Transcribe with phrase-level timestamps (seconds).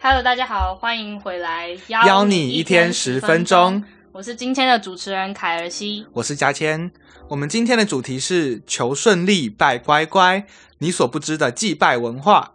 [0.00, 3.82] Hello，大家好，欢迎回来，邀你一天十分钟。
[4.12, 6.92] 我是今天的主持人凯尔西，我是嘉谦。
[7.28, 10.46] 我们今天的主题是求顺利拜乖乖，
[10.78, 12.52] 你所不知的祭拜文化。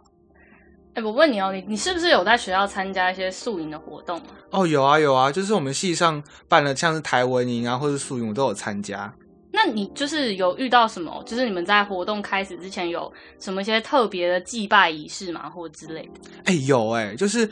[0.94, 4.32] 哎，我问你哦，你你是不是有在学校参加一些宿营的活动啊？
[4.50, 9.12] 哦，有啊有啊，就是我们系上办了像是台文营啊，或者宿营，我都有参加。
[9.56, 11.22] 那你就是有遇到什么？
[11.24, 16.30] 就是你们在活动开始之前有什么一些特别的祭拜仪式吗，或之类的？
[16.46, 17.48] 哎，有哎，就是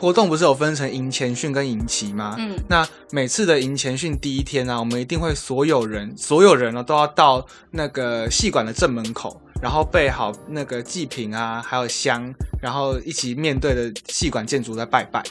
[0.00, 2.34] 活动不是有分成营前训跟营期吗？
[2.38, 15.22] 嗯，那每次的营前训第一天呢，我们一定会所有人所有人呢都要到那个戏馆的正门口，然后备好那个祭品啊，还有香，然后一起面对的戏馆建筑在拜拜。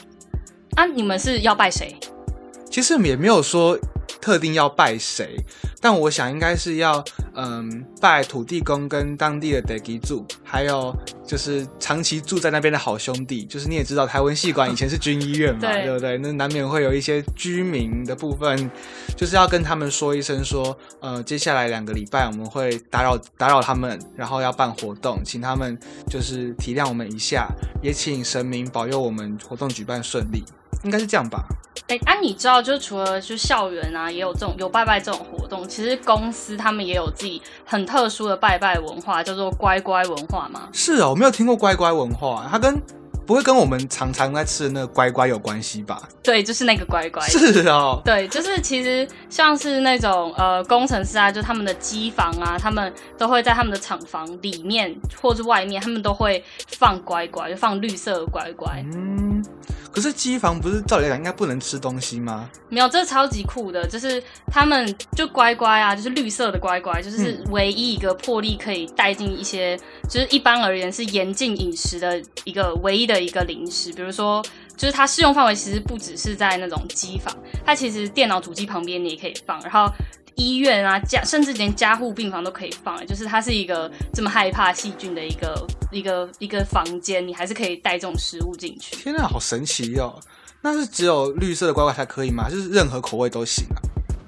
[0.74, 1.94] 啊，你们是要拜谁？
[2.70, 3.78] 其实也没有说。
[4.20, 5.36] 特定要拜谁？
[5.80, 7.02] 但我想应该是要，
[7.34, 10.94] 嗯，拜土地公跟当地的地基主，还有
[11.24, 13.44] 就是长期住在那边的好兄弟。
[13.44, 16.18] 就是你也知道，台湾戏馆以前是军医院嘛，对不对？
[16.18, 18.70] 那难免会有一些居民的部分，
[19.16, 25.78] 就是要跟他们说一声，说，呃，接下来两个礼拜我们会打扰打扰他们，然后要办活动，请他们
[26.10, 27.48] 就是体谅我们一下，
[27.80, 30.42] 也请神明保佑我们活动举办顺利。
[30.84, 31.44] 应该是这样吧。
[31.86, 35.66] 哎，啊，你知道，就除了就校园啊，也有这种有拜拜这种活动。
[35.66, 40.68] 其实公司他们也有自己很特殊的拜拜文化，叫做乖乖文化吗？
[40.72, 42.78] 是哦，我没有听过乖乖文化，它跟
[43.24, 46.02] 不会跟我们常常在吃的那个乖乖有关系吧？
[46.22, 47.22] 对，就是那个乖乖。
[47.26, 56.44] 是哦，对，就是其实像是那种呃工程师啊，就他们的机房啊，他们都会在他们的厂房里面或是外面，他们都会
[56.76, 58.84] 放乖乖，就放绿色的乖乖。
[58.92, 59.42] 嗯。
[59.92, 62.48] 可是机房不是照理来讲应该不能吃东西吗？
[62.68, 69.76] 没有，这超级酷的，就是他们就乖乖啊，就是绿色的乖乖，就是唯一一个破例可以带进一些，
[70.08, 73.92] 就是一般而言是严禁饮食的一个唯一的一个零食。
[73.92, 74.44] 比如说，
[74.76, 79.90] 就是它适用范围其实不只是在那种机房，它其实电脑主机旁边你也可以放，然后。
[80.38, 88.94] 医院啊，家甚至连加护病房都可以放，就是它是一个这么害怕细菌的一个一个一个房间，你还是可以带这种食物进去。
[88.96, 90.18] 天哪，好神奇哦！
[90.62, 92.48] 那是只有绿色的乖乖才可以吗？
[92.48, 93.76] 就是任何口味都行啊？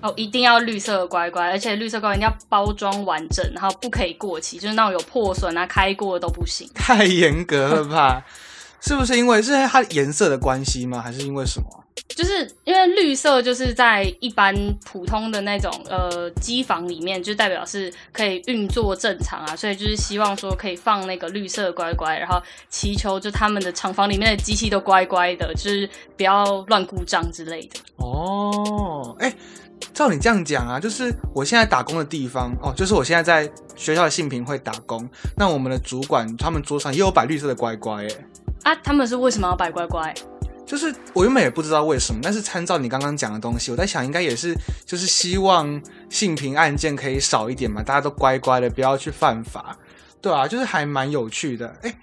[0.03, 6.69] 哦，一定要绿色的乖乖，而且绿色乖乖一定要包装完整，然后不可以过期，就是那种有破损啊、开过的都不行。
[6.75, 8.25] 太严格了吧？
[8.81, 11.01] 是不是因为是它颜色的关系吗？
[11.03, 11.85] 还是因为什么？
[12.09, 27.81] 就是因为绿色就是在一般普通的那种呃机房里面，就代表是可以运作正常啊，所以就是希望说可以放那个绿色乖乖，然后祈求就他们的厂房里面的机器都乖乖的，就是不要乱故障之类的。
[27.97, 29.33] 哦，哎，
[29.95, 38.05] 照你这样讲啊，就是我现在打工的地方哦，就是我现在在学校的信评会打工，那我们的主管他们桌上也有摆绿色的乖乖，
[38.63, 40.13] 哎，啊，他们是为什么要摆乖乖？
[40.71, 44.55] 就是我原本也不知道为什么，但是参照你刚刚讲的东西，我在想应该也是
[44.87, 49.77] 就是希望性平案件可以少一点嘛，大家都乖乖的不要去犯法，
[50.23, 51.75] 对啊，就是还蛮有趣的。
[51.83, 51.99] 哎，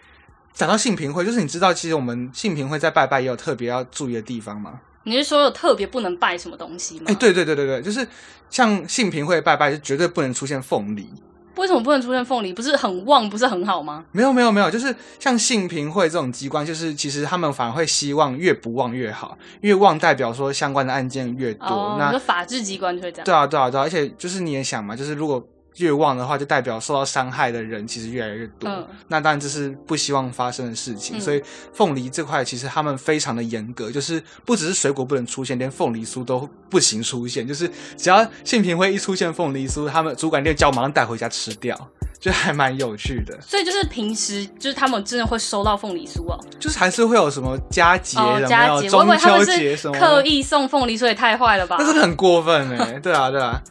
[0.53, 4.81] 讲到性平会，就是你知道其实我们性平会在拜拜也有特别要注意的地方吗？
[5.03, 7.05] 你是说有特别不能拜什么东西吗？
[7.07, 8.05] 哎，对对对对对，就是
[8.49, 11.09] 像性平会拜拜是绝对不能出现凤梨。
[11.57, 12.53] 为什么不能出现凤梨？
[12.53, 14.05] 不是很旺，不是很好吗？
[14.11, 21.97] 没有没有没有，就是像性平会这种机关，就是其实他们反而会希望越不旺越好，越旺代表说相关的案件越多。
[21.99, 23.25] 那法治机关就会这样。
[23.25, 25.45] 对啊对啊对啊，而且就是你也想嘛，就是如果。
[25.77, 28.69] 越旺的话，就代表受到伤害的人其实越来越多。
[29.07, 31.19] 那当然这是不希望发生的事情。
[31.19, 31.41] 所以
[31.73, 37.47] 凤梨这块其实他们非常的严格，就是不只是水果不能出现，连凤梨酥都不行出现。
[37.47, 41.75] 就是只要信评会一出现凤梨酥，他们主管店叫马上带回家吃掉，
[42.19, 43.37] 就还蛮有趣的。
[43.41, 48.17] 所以就是平时就是他们真的会收到凤梨酥哦，就是还是会有什么佳节，
[48.47, 51.77] 佳节，中秋节什么刻意送凤梨酥也太坏了吧？
[51.79, 52.99] 那真的很过分哎！
[52.99, 53.61] 对啊，对啊。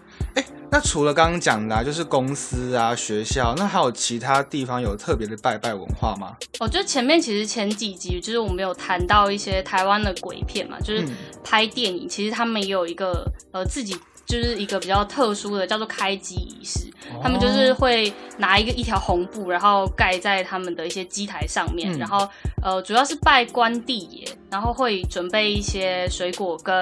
[0.71, 6.37] 那除了刚刚讲的，就是公司啊、学校，那还有其他地方有特别的拜拜文化吗？
[6.61, 11.07] 我觉得前面其实前几集就是我们有谈到一些台湾的鬼片嘛，就是
[11.43, 13.97] 拍电影，其实他们也有一个呃自己。
[14.27, 16.93] 就是一个比较特殊的，叫做开机仪式。
[17.23, 22.29] 他们就是会拿一个一条红布，然后盖在他们的一些机台上面，然后
[22.61, 26.75] 呃，主要是拜关帝爷，然后会准备一些水果跟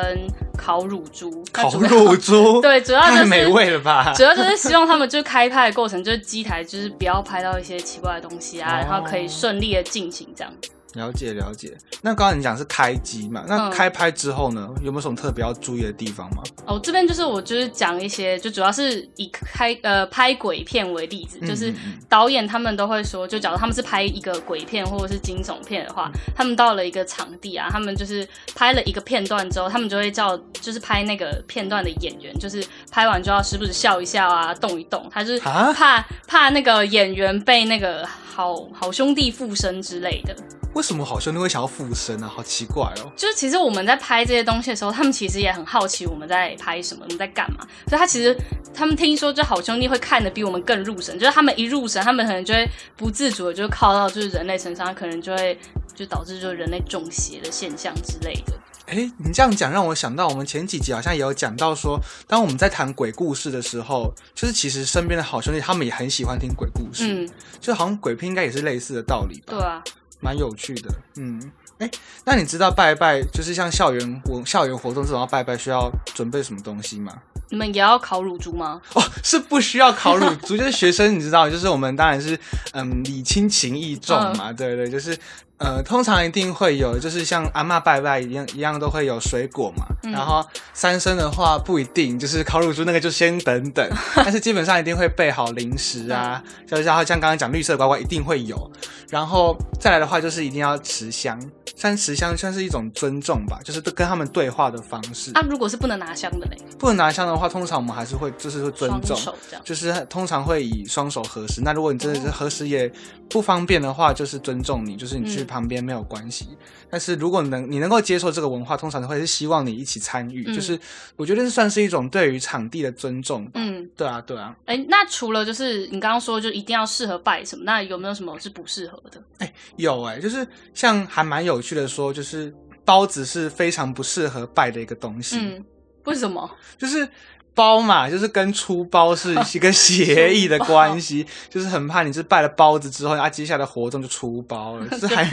[0.56, 1.44] 烤乳猪。
[1.52, 4.12] 烤乳猪， 对，主要太美味了吧？
[4.14, 10.70] 主要就是希望他们就是开拍的过程，就是机台就是不要拍到一些奇怪的东西啊，然后可以顺利的进行这样子。
[10.94, 11.76] 了解了解。
[12.02, 13.44] 那刚刚你讲是开机嘛？
[13.46, 16.42] 那嗯开拍之后呢，有没有什么特别要注意的地方吗？
[16.66, 21.72] 哦，这边就是我就是讲一些，就主要是以开呃拍鬼片为例子，嗯就是
[22.08, 40.34] 导演他们都会说，就假如他们是拍一个鬼片或者是惊悚片的话，他们到了一个场地啊，他们就是拍了一个片段之后，他们就会叫就是拍那个片段的演员，就是拍完就要时不时笑一笑啊，动一动，他就是啊怕怕那个演员被那个好好兄弟附身之类的。
[40.74, 42.28] 为什么好兄弟会想要附身啊？
[42.28, 43.12] 好奇怪哦。
[43.16, 47.66] 就是其实我们在拍这些东西的时候，他们其实也很好奇我们在拍什么，我们在干嘛。
[47.88, 48.36] 所以他其实
[48.74, 55.58] 他们听说，就好兄弟会看的比我们更入神，就是他们一入神，他们可能就会不自主的就靠到就是人类身上，可能就会
[55.94, 58.52] 就导致就是人类中邪的现象之类的。
[58.86, 67.30] 哎，你这样讲让我想到，我们前几集好像也有讲到说，当我们在谈鬼故事的时候，就是其实身边的好兄弟他们也很喜欢听鬼故事，嗯，
[67.60, 69.54] 就好像鬼片应该也是类似的道理吧？
[69.54, 69.82] 对啊，
[70.24, 70.90] 蛮有趣的。
[71.16, 71.90] 嗯，哎，
[72.24, 77.12] 那你知道拜拜就是像校园活校园活动这种要拜拜需要准备什么东西吗？
[77.50, 78.80] 你们也要烤乳猪吗？
[78.94, 82.38] 哦，是不需要烤乳猪， 就是学生，你知道，就是我们当然是
[82.72, 85.16] 嗯礼轻情意重嘛，对对，就是
[85.64, 90.12] 呃，通常一定会有，就是像阿嬷拜拜一样一样都会有水果嘛，嗯。
[90.12, 90.44] 然后
[90.74, 98.70] 三生的话不一定，就是烤乳猪那个就先等等， 但是基本上一定会备好零食啊，就是然后像刚刚讲绿色乖乖一定会有，
[99.08, 101.40] 然后再来的话就是一定要持香，
[101.74, 105.32] 算持香算是一种尊重吧，就是跟他们对话的方式。
[105.34, 109.18] 啊，如果是不能拿香的嘞，不能拿香的话，通常我们还是会就是会尊重。
[109.64, 111.60] 就是通常会以双手合十。
[111.62, 112.90] 那如果你真的是合十也
[113.28, 116.48] 不方便的话，就是尊重你，就是你去嗯旁边没有关系。
[116.90, 120.44] 但是如果你能你能够接受这个文化，通常会是希望你一起参与。
[120.46, 120.78] 嗯就是
[121.16, 123.52] 我觉得这算是一种对于场地的尊重吧。
[123.54, 124.54] 嗯，对啊，对啊。
[124.66, 129.20] 哎、那除了就是你刚刚说就一定要适合拜什么，那有没有什么是不适合的？
[129.38, 132.54] 哎有哎、就是像还蛮有趣的说，就是
[132.84, 135.38] 刀子是非常不适合拜的一个东西。
[135.38, 135.64] 嗯，
[136.04, 136.50] 为什么？
[136.78, 137.08] 就是
[137.54, 145.24] 包嘛，就是跟出包是一个协议的关系， 就是很怕你是拜了包子之后，啊，接下来的活动就出包了， 就是还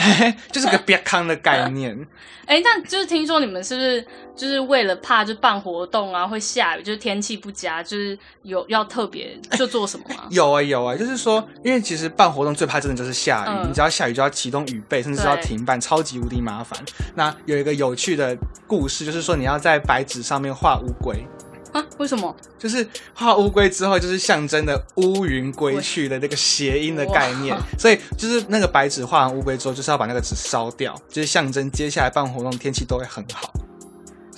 [0.52, 2.06] 就是个别康的概念。
[2.46, 4.06] 哎、那就是听说你们是不是
[4.36, 10.24] 就是为了怕就办活动啊会下雨，就是天气不佳，就是有要特别就做什么吗？
[10.30, 16.78] 有啊、有啊、就是说，因为其实办活动最怕真的就是下雨，嗯你只要下雨就要启动雨备，甚至是要停办，超级无敌麻烦。
[17.14, 18.36] 那有一个有趣的
[18.66, 21.26] 故事，就是说你要在白纸上面画乌龟。
[21.74, 21.84] 啊？
[21.98, 22.34] 为什么？
[22.58, 33.52] 就是画乌龟之后，就是象征的乌云归去的那个谐音的概念，所以就是那个白纸画完乌龟之后，就是要把那个纸烧掉，就是象征接下来办活动天气都会很好。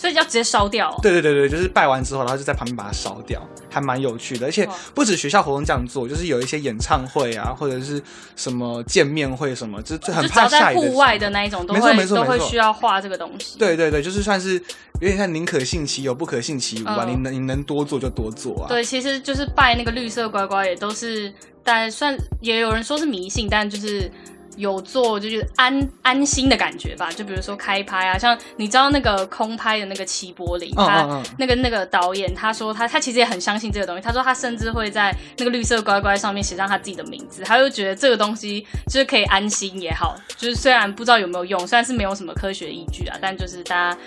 [0.06, 0.98] 所以要直接烧掉、哦？
[1.02, 4.46] 对对对对，就是拜完之后，然后就在旁边把它烧掉，还蛮有趣的。
[4.46, 8.00] 而且不止学校活动这样做，就是有一些演唱会啊，或者是
[8.36, 13.58] 什么见面会什么，就就很怕下雨的户外的那一种，都没错会都会没错都会需要画这个东西。
[13.58, 14.54] 对对对，就是算是
[15.00, 17.04] 有点像宁可信其有，不可信其无啊。
[17.08, 18.68] 嗯你能你能多做就多做啊。
[18.68, 21.32] 对，其实就是拜那个绿色乖乖，也都是，
[21.64, 24.08] 但算也有人说是迷信，但就是
[24.56, 27.10] 有做就是安安心的感觉吧。
[27.10, 43.98] 就比如说开拍啊，像你知道那个空拍的那个齐柏林，他那个那个导演，他说他他其实也很相信这个东西，他说他甚至会在那个绿色乖乖上面写上他自己的名字，他就觉得这个东西就是可以安心也好，就是虽然不知道有没有用，虽然是没有什么科学依据啊，但就是大家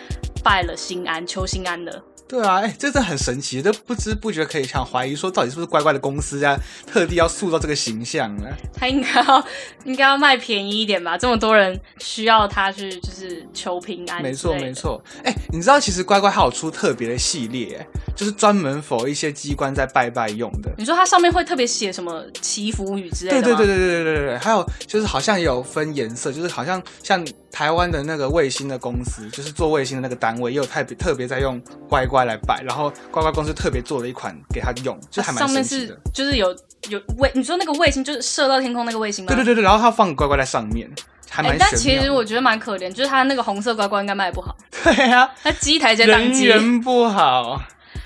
[0.44, 2.02] 拜了心安，求心安的。
[2.30, 6.56] 对啊，哎、这真的很神奇，这不知不觉可以想怀疑说，到底是不是乖乖的公司啊，
[6.86, 8.46] 特地要塑造这个形象呢？
[8.72, 9.48] 他应该要
[9.84, 11.18] 应该要卖便宜一点吧？
[11.18, 14.72] 这么多人需要他去就是求平安，没错没。
[14.72, 20.70] 错，哎、你知道其实乖乖还有出特别的系列，哎就是专门否一些机关在拜拜用的。
[20.78, 23.58] 你说它上面会特别写什么祈福语之类的吗？
[23.58, 36.00] 对对对对对对对对，还有就是好像有分颜色，就是好像像台湾的那个卫星的公司，就是做卫星的那个单位，也有特别特别在用乖乖来拜，然后乖乖公司特别做了一款给他用，就还蛮上面是神奇的。
[36.14, 36.56] 就是有
[36.90, 39.30] 有卫，你说那个卫星就是射到天空那个卫星吗？
[39.30, 40.90] 对对对对，然后他放乖乖在上面，
[41.30, 41.58] 还蛮。
[41.58, 46.44] 但其实我觉得蛮可怜，就是他那个红色乖乖应该卖不好，对啊，他机台直接宕人。
[46.44, 47.62] 缘不好。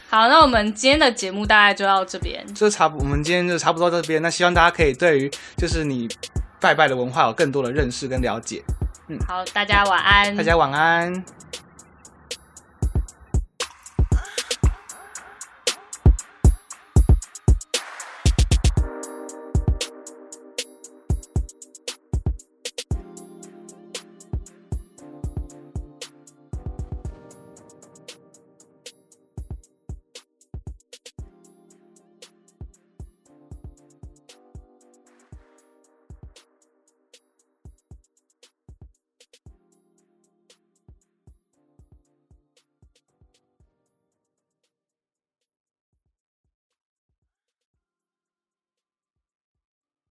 [0.10, 2.46] 好，那我们今天的节目大概就到这边。
[2.54, 4.22] 就差不，我们今天就差不多到这边。
[4.22, 6.08] 那希望大家可以对于就是你
[6.60, 8.62] 拜拜的文化有更多的认识跟了解。
[9.28, 10.36] 好，大家晚安。
[10.36, 11.26] 大家晚安。